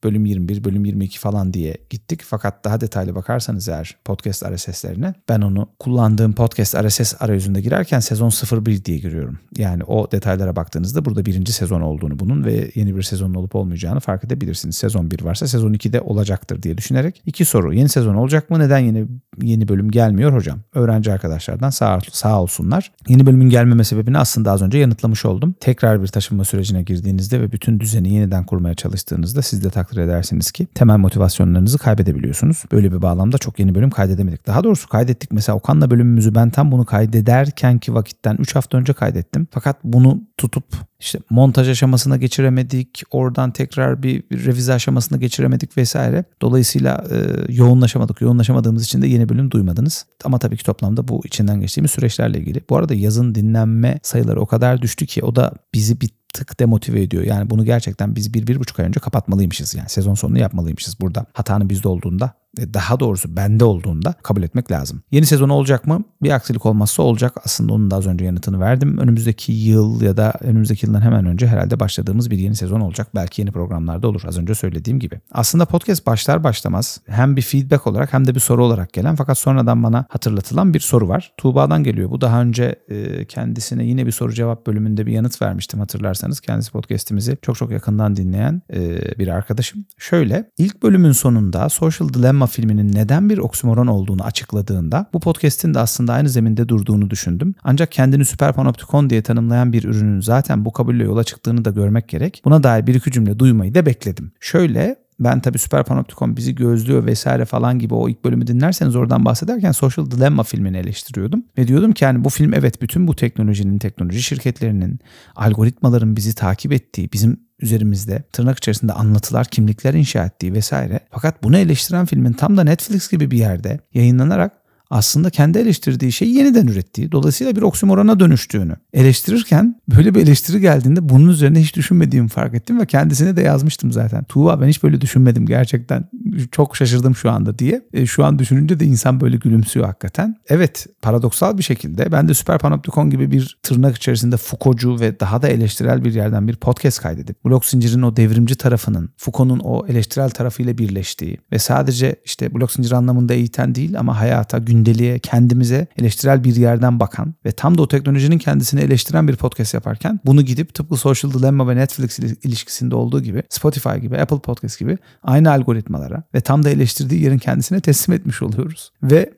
bölüm 0.04 0.26
21, 0.26 0.64
bölüm 0.64 0.84
22 0.84 1.18
falan 1.18 1.52
diye 1.54 1.76
gittik. 1.90 2.20
Fakat 2.24 2.64
daha 2.64 2.80
detaylı 2.80 3.14
bakarsanız 3.14 3.68
eğer 3.68 3.96
podcast 4.04 4.44
RSS'lerine 4.46 5.14
ben 5.28 5.40
onu 5.40 5.68
kullandığım 5.78 6.32
podcast 6.32 6.74
RSS 6.74 7.14
arayüzünde 7.20 7.60
girerken 7.60 8.00
sezon 8.00 8.30
01 8.66 8.84
diye 8.84 8.98
giriyorum. 8.98 9.38
Yani 9.56 9.84
o 9.84 10.10
detaylara 10.12 10.56
baktığınızda 10.56 11.04
burada 11.04 11.26
birinci 11.26 11.52
sezon 11.52 11.80
olduğunu 11.80 12.18
bunun 12.18 12.44
ve 12.44 12.70
yeni 12.74 12.96
bir 12.96 13.02
sezonun 13.02 13.34
olup 13.34 13.54
olmayacağını 13.54 14.00
fark 14.00 14.24
edebilirsiniz. 14.24 14.76
Sezon 14.76 15.10
1 15.10 15.24
varsa 15.24 15.46
sezon 15.46 15.72
2 15.72 15.92
de 15.92 16.00
olacaktır 16.00 16.62
diye 16.62 16.78
düşünerek. 16.78 17.22
iki 17.26 17.44
soru. 17.44 17.74
Yeni 17.74 17.88
sezon 17.88 18.14
olacak 18.14 18.50
mı? 18.50 18.58
Neden 18.58 18.78
yeni 18.78 19.06
yeni 19.42 19.68
bölüm 19.68 19.90
gelmiyor 19.90 20.32
hocam? 20.32 20.58
Öğrenci 20.74 21.12
arkadaşlardan 21.12 21.70
sağ, 21.70 21.98
sağ 22.12 22.42
olsunlar. 22.42 22.92
Yeni 23.08 23.26
bölümün 23.26 23.50
gelmeme 23.50 23.84
sebebini 23.84 24.18
aslında 24.18 24.52
az 24.52 24.62
önce 24.62 24.78
yanıtlamış 24.78 25.24
oldum. 25.24 25.54
Tekrar 25.60 26.02
bir 26.02 26.06
taşınma 26.06 26.44
sürecine 26.44 26.82
girdiğinizde 26.82 27.40
ve 27.40 27.52
bütün 27.52 27.80
düzeni 27.80 28.14
yeniden 28.14 28.46
kurmaya 28.46 28.74
çalıştığınızda 28.74 29.42
siz 29.42 29.64
de 29.64 29.70
takdir 29.70 29.93
takdir 29.94 30.02
edersiniz 30.02 30.50
ki 30.50 30.66
temel 30.74 30.96
motivasyonlarınızı 30.96 31.78
kaybedebiliyorsunuz. 31.78 32.64
Böyle 32.72 32.92
bir 32.92 33.02
bağlamda 33.02 33.38
çok 33.38 33.58
yeni 33.58 33.74
bölüm 33.74 33.90
kaydedemedik. 33.90 34.46
Daha 34.46 34.64
doğrusu 34.64 34.88
kaydettik. 34.88 35.32
Mesela 35.32 35.56
Okan'la 35.56 35.90
bölümümüzü 35.90 36.34
ben 36.34 36.50
tam 36.50 36.72
bunu 36.72 36.84
kaydederken 36.84 37.78
ki 37.78 37.94
vakitten 37.94 38.36
3 38.38 38.54
hafta 38.54 38.78
önce 38.78 38.92
kaydettim. 38.92 39.46
Fakat 39.50 39.76
bunu 39.84 40.22
tutup 40.36 40.64
işte 41.00 41.18
montaj 41.30 41.68
aşamasına 41.68 42.16
geçiremedik. 42.16 43.02
Oradan 43.10 43.50
tekrar 43.50 44.02
bir, 44.02 44.22
bir 44.30 44.44
revize 44.44 44.72
aşamasına 44.72 45.18
geçiremedik 45.18 45.76
vesaire. 45.76 46.24
Dolayısıyla 46.42 47.04
e, 47.10 47.16
yoğunlaşamadık. 47.52 48.20
Yoğunlaşamadığımız 48.20 48.84
için 48.84 49.02
de 49.02 49.06
yeni 49.06 49.28
bölüm 49.28 49.50
duymadınız. 49.50 50.06
Ama 50.24 50.38
tabii 50.38 50.56
ki 50.56 50.64
toplamda 50.64 51.08
bu 51.08 51.22
içinden 51.24 51.60
geçtiğimiz 51.60 51.90
süreçlerle 51.90 52.38
ilgili. 52.38 52.60
Bu 52.70 52.76
arada 52.76 52.94
yazın 52.94 53.34
dinlenme 53.34 54.00
sayıları 54.02 54.40
o 54.40 54.46
kadar 54.46 54.82
düştü 54.82 55.06
ki 55.06 55.22
o 55.22 55.36
da 55.36 55.52
bizi 55.74 56.00
bir 56.00 56.10
tık 56.34 56.60
demotive 56.60 57.02
ediyor. 57.02 57.24
Yani 57.24 57.50
bunu 57.50 57.64
gerçekten 57.64 58.16
biz 58.16 58.34
bir, 58.34 58.46
bir 58.46 58.60
buçuk 58.60 58.80
ay 58.80 58.86
önce 58.86 59.00
kapatmalıymışız. 59.00 59.74
Yani 59.74 59.88
sezon 59.88 60.14
sonunu 60.14 60.38
yapmalıymışız 60.38 61.00
burada. 61.00 61.26
Hatanın 61.32 61.70
bizde 61.70 61.88
olduğunda 61.88 62.34
daha 62.74 63.00
doğrusu 63.00 63.36
bende 63.36 63.64
olduğunda 63.64 64.14
kabul 64.22 64.42
etmek 64.42 64.70
lazım. 64.70 65.02
Yeni 65.10 65.26
sezon 65.26 65.48
olacak 65.48 65.86
mı? 65.86 66.04
Bir 66.22 66.30
aksilik 66.30 66.66
olmazsa 66.66 67.02
olacak. 67.02 67.32
Aslında 67.44 67.72
onun 67.72 67.90
da 67.90 67.96
az 67.96 68.06
önce 68.06 68.24
yanıtını 68.24 68.60
verdim. 68.60 68.98
Önümüzdeki 68.98 69.52
yıl 69.52 70.02
ya 70.02 70.16
da 70.16 70.32
önümüzdeki 70.40 70.86
yıldan 70.86 71.00
hemen 71.00 71.26
önce 71.26 71.46
herhalde 71.46 71.80
başladığımız 71.80 72.30
bir 72.30 72.38
yeni 72.38 72.56
sezon 72.56 72.80
olacak. 72.80 73.08
Belki 73.14 73.42
yeni 73.42 73.50
programlarda 73.52 74.08
olur 74.08 74.22
az 74.26 74.38
önce 74.38 74.54
söylediğim 74.54 74.98
gibi. 74.98 75.20
Aslında 75.32 75.64
podcast 75.64 76.06
başlar 76.06 76.44
başlamaz 76.44 77.00
hem 77.06 77.36
bir 77.36 77.42
feedback 77.42 77.86
olarak 77.86 78.12
hem 78.12 78.26
de 78.26 78.34
bir 78.34 78.40
soru 78.40 78.64
olarak 78.64 78.92
gelen 78.92 79.16
fakat 79.16 79.38
sonradan 79.38 79.82
bana 79.82 80.06
hatırlatılan 80.08 80.74
bir 80.74 80.80
soru 80.80 81.08
var. 81.08 81.32
Tuğba'dan 81.36 81.84
geliyor. 81.84 82.10
Bu 82.10 82.20
daha 82.20 82.42
önce 82.42 82.76
e, 82.88 83.24
kendisine 83.24 83.84
yine 83.84 84.06
bir 84.06 84.12
soru 84.12 84.32
cevap 84.32 84.66
bölümünde 84.66 85.06
bir 85.06 85.12
yanıt 85.12 85.42
vermiştim 85.42 85.80
hatırlarsanız. 85.80 86.40
Kendisi 86.40 86.72
podcast'imizi 86.72 87.38
çok 87.42 87.56
çok 87.56 87.70
yakından 87.70 88.16
dinleyen 88.16 88.62
e, 88.72 89.00
bir 89.18 89.28
arkadaşım. 89.28 89.84
Şöyle 89.98 90.50
ilk 90.58 90.82
bölümün 90.82 91.12
sonunda 91.12 91.68
Social 91.68 92.08
Dilemma 92.08 92.43
filminin 92.46 92.92
neden 92.92 93.30
bir 93.30 93.38
oksimoron 93.38 93.86
olduğunu 93.86 94.24
açıkladığında 94.24 95.06
bu 95.12 95.20
podcast'in 95.20 95.74
de 95.74 95.78
aslında 95.78 96.12
aynı 96.12 96.28
zeminde 96.28 96.68
durduğunu 96.68 97.10
düşündüm. 97.10 97.54
Ancak 97.64 97.92
kendini 97.92 98.24
süper 98.24 98.52
panoptikon 98.52 99.10
diye 99.10 99.22
tanımlayan 99.22 99.72
bir 99.72 99.84
ürünün 99.84 100.20
zaten 100.20 100.64
bu 100.64 100.72
kabulle 100.72 101.04
yola 101.04 101.24
çıktığını 101.24 101.64
da 101.64 101.70
görmek 101.70 102.08
gerek. 102.08 102.42
Buna 102.44 102.62
dair 102.62 102.86
bir 102.86 102.94
iki 102.94 103.12
cümle 103.12 103.38
duymayı 103.38 103.74
da 103.74 103.86
bekledim. 103.86 104.32
Şöyle 104.40 105.03
ben 105.20 105.40
tabii 105.40 105.58
Süper 105.58 105.84
Panoptikon 105.84 106.36
bizi 106.36 106.54
gözlüyor 106.54 107.06
vesaire 107.06 107.44
falan 107.44 107.78
gibi 107.78 107.94
o 107.94 108.08
ilk 108.08 108.24
bölümü 108.24 108.46
dinlerseniz 108.46 108.96
oradan 108.96 109.24
bahsederken 109.24 109.72
Social 109.72 110.10
Dilemma 110.10 110.42
filmini 110.42 110.76
eleştiriyordum. 110.76 111.44
Ve 111.58 111.68
diyordum 111.68 111.92
ki 111.92 112.04
yani 112.04 112.24
bu 112.24 112.28
film 112.28 112.54
evet 112.54 112.82
bütün 112.82 113.08
bu 113.08 113.16
teknolojinin, 113.16 113.78
teknoloji 113.78 114.22
şirketlerinin, 114.22 114.98
algoritmaların 115.36 116.16
bizi 116.16 116.34
takip 116.34 116.72
ettiği, 116.72 117.12
bizim 117.12 117.40
üzerimizde 117.60 118.22
tırnak 118.32 118.58
içerisinde 118.58 118.92
anlatılar, 118.92 119.46
kimlikler 119.46 119.94
inşa 119.94 120.24
ettiği 120.24 120.52
vesaire. 120.52 121.00
Fakat 121.10 121.42
bunu 121.42 121.58
eleştiren 121.58 122.06
filmin 122.06 122.32
tam 122.32 122.56
da 122.56 122.64
Netflix 122.64 123.10
gibi 123.10 123.30
bir 123.30 123.38
yerde 123.38 123.80
yayınlanarak 123.94 124.63
aslında 124.90 125.30
kendi 125.30 125.58
eleştirdiği 125.58 126.12
şeyi 126.12 126.34
yeniden 126.34 126.66
ürettiği, 126.66 127.12
dolayısıyla 127.12 127.56
bir 127.56 127.62
oksimorona 127.62 128.20
dönüştüğünü 128.20 128.76
eleştirirken 128.92 129.80
böyle 129.96 130.14
bir 130.14 130.22
eleştiri 130.22 130.60
geldiğinde 130.60 131.08
bunun 131.08 131.28
üzerine 131.28 131.60
hiç 131.60 131.76
düşünmediğimi 131.76 132.28
fark 132.28 132.54
ettim 132.54 132.80
ve 132.80 132.86
kendisine 132.86 133.36
de 133.36 133.42
yazmıştım 133.42 133.92
zaten. 133.92 134.24
Tuğba 134.24 134.60
ben 134.60 134.66
hiç 134.66 134.82
böyle 134.82 135.00
düşünmedim 135.00 135.46
gerçekten 135.46 136.08
çok 136.50 136.76
şaşırdım 136.76 137.16
şu 137.16 137.30
anda 137.30 137.58
diye. 137.58 137.82
E, 137.92 138.06
şu 138.06 138.24
an 138.24 138.38
düşününce 138.38 138.80
de 138.80 138.84
insan 138.84 139.20
böyle 139.20 139.36
gülümsüyor 139.36 139.86
hakikaten. 139.86 140.36
Evet 140.48 140.86
paradoksal 141.02 141.58
bir 141.58 141.62
şekilde 141.62 142.12
ben 142.12 142.28
de 142.28 142.34
Süper 142.34 142.58
Panoptikon 142.58 143.10
gibi 143.10 143.30
bir 143.30 143.58
tırnak 143.62 143.96
içerisinde 143.96 144.36
Foucault'cu 144.36 145.00
ve 145.00 145.20
daha 145.20 145.42
da 145.42 145.48
eleştirel 145.48 146.04
bir 146.04 146.14
yerden 146.14 146.48
bir 146.48 146.56
podcast 146.56 147.00
kaydedip 147.00 147.44
blok 147.44 147.64
zincirin 147.66 148.02
o 148.02 148.16
devrimci 148.16 148.54
tarafının 148.54 149.10
Foucault'un 149.16 149.58
o 149.58 149.86
eleştirel 149.86 150.30
tarafıyla 150.30 150.78
birleştiği 150.78 151.38
ve 151.52 151.58
sadece 151.58 152.16
işte 152.24 152.54
blok 152.54 152.72
zincir 152.72 152.92
anlamında 152.92 153.34
eğiten 153.34 153.74
değil 153.74 153.98
ama 153.98 154.20
hayata, 154.20 154.58
gündeliğe, 154.74 155.18
kendimize 155.18 155.86
eleştirel 155.98 156.44
bir 156.44 156.56
yerden 156.56 157.00
bakan 157.00 157.34
ve 157.44 157.52
tam 157.52 157.78
da 157.78 157.82
o 157.82 157.88
teknolojinin 157.88 158.38
kendisini 158.38 158.80
eleştiren 158.80 159.28
bir 159.28 159.36
podcast 159.36 159.74
yaparken 159.74 160.20
bunu 160.24 160.42
gidip 160.42 160.74
tıpkı 160.74 160.96
Social 160.96 161.32
Dilemma 161.32 161.68
ve 161.68 161.76
Netflix 161.76 162.18
ilişkisinde 162.18 162.94
olduğu 162.94 163.22
gibi 163.22 163.42
Spotify 163.48 163.96
gibi, 163.96 164.18
Apple 164.18 164.38
Podcast 164.38 164.78
gibi 164.78 164.98
aynı 165.22 165.50
algoritmalara 165.50 166.22
ve 166.34 166.40
tam 166.40 166.62
da 166.62 166.70
eleştirdiği 166.70 167.22
yerin 167.22 167.38
kendisine 167.38 167.80
teslim 167.80 168.14
etmiş 168.14 168.42
oluyoruz. 168.42 168.92
Ve 169.02 169.32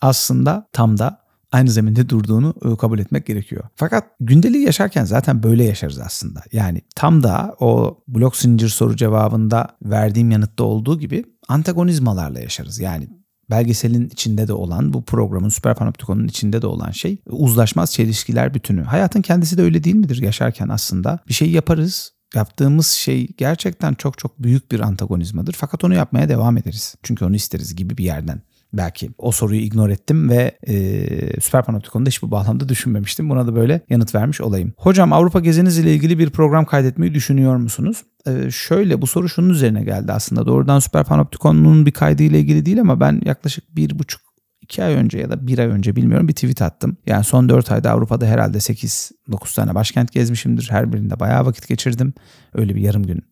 aslında 0.00 0.68
tam 0.72 0.98
da 0.98 1.24
aynı 1.52 1.70
zeminde 1.70 2.08
durduğunu 2.08 2.76
kabul 2.76 2.98
etmek 2.98 3.26
gerekiyor. 3.26 3.64
Fakat 3.76 4.04
gündeliği 4.20 4.64
yaşarken 4.64 5.04
zaten 5.04 5.42
böyle 5.42 5.64
yaşarız 5.64 5.98
aslında. 5.98 6.42
Yani 6.52 6.80
tam 6.96 7.22
da 7.22 7.56
o 7.60 7.98
blok 8.08 8.36
zincir 8.36 8.68
soru 8.68 8.96
cevabında 8.96 9.68
verdiğim 9.82 10.30
yanıtta 10.30 10.64
olduğu 10.64 10.98
gibi 10.98 11.24
antagonizmalarla 11.48 12.40
yaşarız. 12.40 12.80
Yani 12.80 13.08
belgeselin 13.50 14.06
içinde 14.06 14.48
de 14.48 14.52
olan 14.52 14.92
bu 14.92 15.04
programın 15.04 15.48
Süper 15.48 15.74
Panoptikon'un 15.74 16.28
içinde 16.28 16.62
de 16.62 16.66
olan 16.66 16.90
şey 16.90 17.18
uzlaşmaz 17.26 17.92
çelişkiler 17.92 18.54
bütünü. 18.54 18.82
Hayatın 18.82 19.22
kendisi 19.22 19.58
de 19.58 19.62
öyle 19.62 19.84
değil 19.84 19.96
midir 19.96 20.22
yaşarken 20.22 20.68
aslında? 20.68 21.18
Bir 21.28 21.34
şey 21.34 21.50
yaparız 21.50 22.14
yaptığımız 22.34 22.86
şey 22.86 23.28
gerçekten 23.36 23.94
çok 23.94 24.18
çok 24.18 24.42
büyük 24.42 24.72
bir 24.72 24.80
antagonizmadır. 24.80 25.52
Fakat 25.52 25.84
onu 25.84 25.94
yapmaya 25.94 26.28
devam 26.28 26.56
ederiz. 26.56 26.94
Çünkü 27.02 27.24
onu 27.24 27.36
isteriz 27.36 27.76
gibi 27.76 27.98
bir 27.98 28.04
yerden 28.04 28.42
belki. 28.72 29.10
O 29.18 29.32
soruyu 29.32 29.60
ignore 29.60 29.92
ettim 29.92 30.30
ve 30.30 30.58
e, 30.66 31.40
Süper 31.40 31.64
Panoptikon'da 31.64 32.08
hiç 32.08 32.22
bu 32.22 32.30
bağlamda 32.30 32.68
düşünmemiştim. 32.68 33.30
Buna 33.30 33.46
da 33.46 33.54
böyle 33.54 33.80
yanıt 33.90 34.14
vermiş 34.14 34.40
olayım. 34.40 34.72
Hocam 34.76 35.12
Avrupa 35.12 35.40
geziniz 35.40 35.78
ile 35.78 35.94
ilgili 35.94 36.18
bir 36.18 36.30
program 36.30 36.64
kaydetmeyi 36.64 37.14
düşünüyor 37.14 37.56
musunuz? 37.56 38.02
Ee, 38.26 38.50
şöyle 38.50 39.02
bu 39.02 39.06
soru 39.06 39.28
şunun 39.28 39.50
üzerine 39.50 39.84
geldi 39.84 40.12
aslında. 40.12 40.46
Doğrudan 40.46 40.78
Süper 40.78 41.04
Panoptikon'un 41.04 41.86
bir 41.86 41.90
kaydı 41.90 42.22
ile 42.22 42.40
ilgili 42.40 42.66
değil 42.66 42.80
ama 42.80 43.00
ben 43.00 43.20
yaklaşık 43.24 43.76
bir 43.76 43.98
buçuk 43.98 44.20
2 44.62 44.84
ay 44.84 44.94
önce 44.94 45.18
ya 45.18 45.30
da 45.30 45.46
1 45.46 45.58
ay 45.58 45.66
önce 45.66 45.96
bilmiyorum 45.96 46.28
bir 46.28 46.32
tweet 46.32 46.62
attım. 46.62 46.96
Yani 47.06 47.24
son 47.24 47.48
4 47.48 47.72
ayda 47.72 47.90
Avrupa'da 47.90 48.26
herhalde 48.26 48.58
8-9 48.58 49.56
tane 49.56 49.74
başkent 49.74 50.12
gezmişimdir. 50.12 50.68
Her 50.70 50.92
birinde 50.92 51.20
bayağı 51.20 51.46
vakit 51.46 51.68
geçirdim. 51.68 52.14
Öyle 52.54 52.74
bir 52.74 52.80
yarım 52.80 53.02
gün 53.02 53.22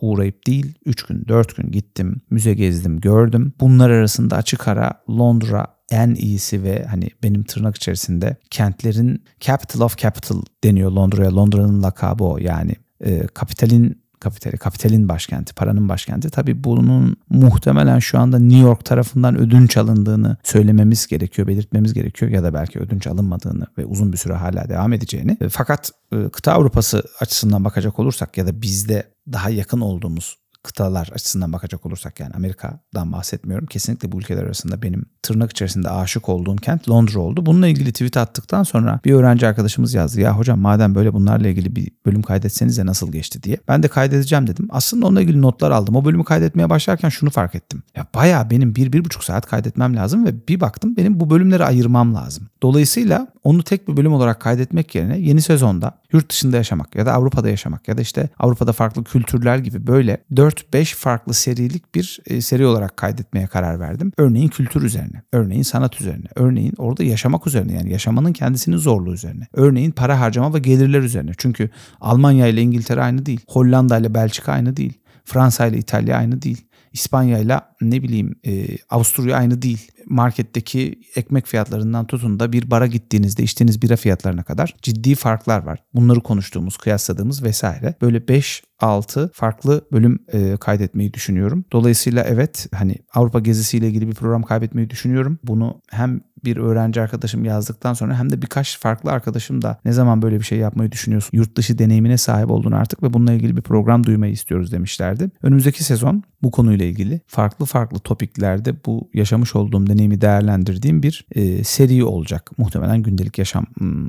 uğrayıp 0.00 0.46
değil 0.46 0.74
3 0.86 1.02
gün 1.02 1.24
4 1.28 1.56
gün 1.56 1.70
gittim 1.70 2.20
müze 2.30 2.54
gezdim 2.54 3.00
gördüm. 3.00 3.52
Bunlar 3.60 3.90
arasında 3.90 4.36
açık 4.36 4.68
ara 4.68 4.92
Londra 5.10 5.66
en 5.90 6.14
iyisi 6.14 6.62
ve 6.62 6.84
hani 6.84 7.10
benim 7.22 7.44
tırnak 7.44 7.76
içerisinde 7.76 8.36
kentlerin 8.50 9.24
capital 9.40 9.80
of 9.80 9.98
capital 9.98 10.42
deniyor 10.64 10.90
Londra'ya. 10.90 11.36
Londra'nın 11.36 11.82
lakabı 11.82 12.24
o 12.24 12.38
yani 12.38 12.72
e, 13.04 13.26
kapitalin 13.26 14.02
kapitali, 14.20 14.56
kapitalin 14.56 15.08
başkenti, 15.08 15.54
paranın 15.54 15.88
başkenti. 15.88 16.30
Tabii 16.30 16.64
bunun 16.64 17.16
muhtemelen 17.30 17.98
şu 17.98 18.18
anda 18.18 18.38
New 18.38 18.58
York 18.58 18.84
tarafından 18.84 19.38
ödünç 19.38 19.76
alındığını 19.76 20.36
söylememiz 20.42 21.06
gerekiyor, 21.06 21.48
belirtmemiz 21.48 21.94
gerekiyor 21.94 22.30
ya 22.30 22.42
da 22.42 22.54
belki 22.54 22.78
ödünç 22.78 23.06
alınmadığını 23.06 23.66
ve 23.78 23.84
uzun 23.84 24.12
bir 24.12 24.18
süre 24.18 24.34
hala 24.34 24.68
devam 24.68 24.92
edeceğini. 24.92 25.36
E, 25.40 25.48
fakat 25.48 25.90
e, 26.12 26.28
kıta 26.28 26.52
Avrupası 26.52 27.02
açısından 27.20 27.64
bakacak 27.64 27.98
olursak 27.98 28.38
ya 28.38 28.46
da 28.46 28.62
bizde 28.62 29.12
daha 29.32 29.50
yakın 29.50 29.80
olduğumuz 29.80 30.38
kıtalar 30.62 31.10
açısından 31.14 31.52
bakacak 31.52 31.86
olursak 31.86 32.20
yani 32.20 32.34
Amerika'dan 32.34 33.12
bahsetmiyorum. 33.12 33.66
Kesinlikle 33.66 34.12
bu 34.12 34.18
ülkeler 34.18 34.44
arasında 34.44 34.82
benim 34.82 35.06
tırnak 35.22 35.50
içerisinde 35.50 35.90
aşık 35.90 36.28
olduğum 36.28 36.56
kent 36.56 36.88
Londra 36.88 37.20
oldu. 37.20 37.46
Bununla 37.46 37.66
ilgili 37.68 37.92
tweet 37.92 38.16
attıktan 38.16 38.62
sonra 38.62 39.00
bir 39.04 39.12
öğrenci 39.12 39.46
arkadaşımız 39.46 39.94
yazdı. 39.94 40.20
Ya 40.20 40.38
hocam 40.38 40.60
madem 40.60 40.94
böyle 40.94 41.12
bunlarla 41.12 41.48
ilgili 41.48 41.76
bir 41.76 41.90
bölüm 42.06 42.22
kaydetsenize 42.22 42.86
nasıl 42.86 43.12
geçti 43.12 43.42
diye. 43.42 43.58
Ben 43.68 43.82
de 43.82 43.88
kaydedeceğim 43.88 44.46
dedim. 44.46 44.68
Aslında 44.70 45.06
onunla 45.06 45.22
ilgili 45.22 45.42
notlar 45.42 45.70
aldım. 45.70 45.96
O 45.96 46.04
bölümü 46.04 46.24
kaydetmeye 46.24 46.70
başlarken 46.70 47.08
şunu 47.08 47.30
fark 47.30 47.54
ettim. 47.54 47.82
Ya 47.96 48.06
bayağı 48.14 48.50
benim 48.50 48.74
bir, 48.74 48.92
bir 48.92 49.04
buçuk 49.04 49.24
saat 49.24 49.46
kaydetmem 49.46 49.96
lazım 49.96 50.26
ve 50.26 50.48
bir 50.48 50.60
baktım 50.60 50.96
benim 50.96 51.20
bu 51.20 51.30
bölümleri 51.30 51.64
ayırmam 51.64 52.14
lazım. 52.14 52.48
Dolayısıyla 52.62 53.28
onu 53.44 53.62
tek 53.62 53.88
bir 53.88 53.96
bölüm 53.96 54.12
olarak 54.12 54.40
kaydetmek 54.40 54.94
yerine 54.94 55.18
yeni 55.18 55.42
sezonda 55.42 55.98
yurt 56.12 56.30
dışında 56.30 56.56
yaşamak 56.56 56.94
ya 56.94 57.06
da 57.06 57.12
Avrupa'da 57.12 57.48
yaşamak 57.48 57.88
ya 57.88 57.98
da 57.98 58.00
işte 58.00 58.28
Avrupa'da 58.38 58.72
farklı 58.72 59.04
kültürler 59.04 59.58
gibi 59.58 59.86
böyle 59.86 60.24
4-5 60.48 60.94
farklı 60.94 61.34
serilik 61.34 61.94
bir 61.94 62.20
e, 62.26 62.40
seri 62.40 62.66
olarak 62.66 62.96
kaydetmeye 62.96 63.46
karar 63.46 63.80
verdim. 63.80 64.12
Örneğin 64.18 64.48
kültür 64.48 64.82
üzerine, 64.82 65.22
örneğin 65.32 65.62
sanat 65.62 66.00
üzerine, 66.00 66.26
örneğin 66.36 66.74
orada 66.78 67.04
yaşamak 67.04 67.46
üzerine 67.46 67.72
yani 67.72 67.92
yaşamanın 67.92 68.32
kendisinin 68.32 68.76
zorluğu 68.76 69.14
üzerine. 69.14 69.46
Örneğin 69.52 69.90
para 69.90 70.20
harcama 70.20 70.54
ve 70.54 70.58
gelirler 70.58 71.00
üzerine. 71.00 71.32
Çünkü 71.38 71.70
Almanya 72.00 72.46
ile 72.46 72.62
İngiltere 72.62 73.02
aynı 73.02 73.26
değil. 73.26 73.40
Hollanda 73.48 73.98
ile 73.98 74.14
Belçika 74.14 74.52
aynı 74.52 74.76
değil. 74.76 74.92
Fransa 75.24 75.66
ile 75.66 75.78
İtalya 75.78 76.16
aynı 76.16 76.42
değil. 76.42 76.64
İspanya 76.92 77.38
ile 77.38 77.60
ne 77.80 78.02
bileyim 78.02 78.34
e, 78.46 78.66
Avusturya 78.90 79.36
aynı 79.36 79.62
değil. 79.62 79.90
Marketteki 80.06 81.00
ekmek 81.16 81.46
fiyatlarından 81.46 82.06
tutun 82.06 82.40
da 82.40 82.52
bir 82.52 82.70
bara 82.70 82.86
gittiğinizde 82.86 83.42
içtiğiniz 83.42 83.82
bira 83.82 83.96
fiyatlarına 83.96 84.42
kadar 84.42 84.74
ciddi 84.82 85.14
farklar 85.14 85.62
var. 85.62 85.84
Bunları 85.94 86.20
konuştuğumuz, 86.20 86.76
kıyasladığımız 86.76 87.42
vesaire. 87.42 87.94
Böyle 88.02 88.28
5 88.28 88.62
6 88.80 89.30
farklı 89.34 89.84
bölüm 89.92 90.18
e, 90.32 90.56
kaydetmeyi 90.56 91.14
düşünüyorum. 91.14 91.64
Dolayısıyla 91.72 92.24
evet 92.24 92.66
hani 92.74 92.96
Avrupa 93.14 93.40
gezisiyle 93.40 93.88
ilgili 93.88 94.08
bir 94.08 94.14
program 94.14 94.42
kaydetmeyi 94.42 94.90
düşünüyorum. 94.90 95.38
Bunu 95.44 95.80
hem 95.90 96.20
bir 96.44 96.56
öğrenci 96.56 97.00
arkadaşım 97.00 97.44
yazdıktan 97.44 97.94
sonra 97.94 98.18
hem 98.18 98.30
de 98.30 98.42
birkaç 98.42 98.78
farklı 98.78 99.10
arkadaşım 99.10 99.62
da 99.62 99.78
ne 99.84 99.92
zaman 99.92 100.22
böyle 100.22 100.38
bir 100.38 100.44
şey 100.44 100.58
yapmayı 100.58 100.92
düşünüyorsun? 100.92 101.30
Yurt 101.32 101.56
dışı 101.56 101.78
deneyimine 101.78 102.18
sahip 102.18 102.50
oldun 102.50 102.72
artık 102.72 103.02
ve 103.02 103.12
bununla 103.12 103.32
ilgili 103.32 103.56
bir 103.56 103.62
program 103.62 104.04
duymayı 104.06 104.32
istiyoruz 104.32 104.72
demişlerdi. 104.72 105.30
Önümüzdeki 105.42 105.84
sezon 105.84 106.22
bu 106.42 106.50
konuyla 106.50 106.86
ilgili 106.86 107.20
farklı 107.26 107.66
farklı 107.66 107.98
topiklerde 107.98 108.74
bu 108.86 109.10
yaşamış 109.14 109.56
olduğum 109.56 109.86
deneyimi 109.86 110.20
değerlendirdiğim 110.20 111.02
bir 111.02 111.26
e, 111.34 111.64
seri 111.64 112.04
olacak. 112.04 112.50
Muhtemelen 112.58 113.02
gündelik 113.02 113.38
yaşam 113.38 113.66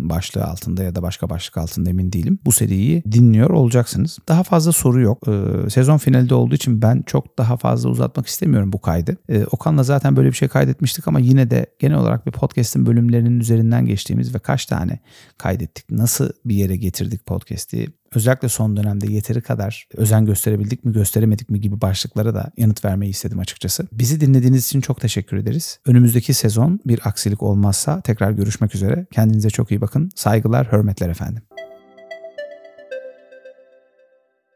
başlığı 0.10 0.44
altında 0.44 0.84
ya 0.84 0.96
da 0.96 1.02
başka 1.02 1.30
başlık 1.30 1.58
altında 1.58 1.90
emin 1.90 2.12
değilim. 2.12 2.40
Bu 2.46 2.52
seriyi 2.52 3.04
dinliyor 3.12 3.50
olacaksınız. 3.50 4.18
Daha 4.28 4.44
fazla 4.44 4.59
fazla 4.60 4.72
soru 4.72 5.02
yok. 5.02 5.28
Ee, 5.28 5.70
sezon 5.70 5.98
finalde 5.98 6.36
olduğu 6.36 6.56
için 6.56 6.82
ben 6.82 7.04
çok 7.06 7.38
daha 7.38 7.58
fazla 7.58 7.90
uzatmak 7.90 8.28
istemiyorum 8.28 8.74
bu 8.74 8.82
kaydı. 8.82 9.18
Ee, 9.30 9.46
Okan'la 9.52 9.84
zaten 9.84 10.16
böyle 10.16 10.30
bir 10.30 10.36
şey 10.36 10.48
kaydetmiştik 10.48 11.08
ama 11.08 11.20
yine 11.20 11.50
de 11.50 11.66
genel 11.80 11.98
olarak 11.98 12.26
bir 12.26 12.32
podcast'in 12.32 12.86
bölümlerinin 12.86 13.40
üzerinden 13.40 13.86
geçtiğimiz 13.86 14.36
ve 14.36 14.40
kaç 14.40 14.66
tane 14.66 15.00
kaydettik, 15.38 15.92
nasıl 15.92 16.30
bir 16.46 16.56
yere 16.56 16.76
getirdik 16.76 17.26
podcast'i, 17.26 17.88
özellikle 18.16 18.50
son 18.50 18.78
dönemde 18.78 19.12
yeteri 19.12 19.42
kadar 19.42 19.88
özen 19.98 20.26
gösterebildik 20.26 20.86
mi 20.86 20.94
gösteremedik 20.94 21.50
mi 21.50 21.62
gibi 21.62 21.82
başlıklara 21.82 22.36
da 22.36 22.52
yanıt 22.58 22.86
vermeyi 22.86 23.10
istedim 23.10 23.40
açıkçası. 23.40 23.88
Bizi 23.92 24.22
dinlediğiniz 24.22 24.66
için 24.66 24.82
çok 24.82 25.02
teşekkür 25.02 25.38
ederiz. 25.38 25.80
Önümüzdeki 25.86 26.34
sezon 26.34 26.80
bir 26.86 27.00
aksilik 27.04 27.44
olmazsa 27.44 28.02
tekrar 28.02 28.32
görüşmek 28.32 28.76
üzere. 28.76 29.06
Kendinize 29.12 29.50
çok 29.50 29.72
iyi 29.72 29.82
bakın. 29.82 30.10
Saygılar, 30.16 30.72
hürmetler 30.72 31.10
efendim. 31.10 31.44